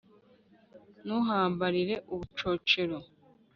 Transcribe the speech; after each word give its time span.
ntuhambarira 1.05 1.95
ubucocero 2.13 2.97